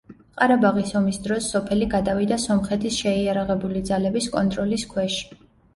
ყარაბაღის 0.37 0.93
ომის 0.99 1.19
დროს 1.27 1.49
სოფელი 1.55 1.89
გადავიდა 1.93 2.41
სომხეთის 2.47 2.99
შეიარაღებული 3.05 3.87
ძალების 3.93 4.35
კონტროლის 4.39 4.93
ქვეშ. 4.97 5.23